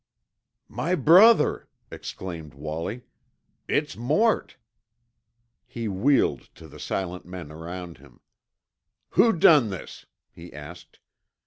[0.67, 3.03] "My brother!" exclaimed Wallie.
[3.67, 4.57] "It's Mort."
[5.67, 8.19] He wheeled to the silent men around him.
[9.09, 10.97] "Who done this?" he asked.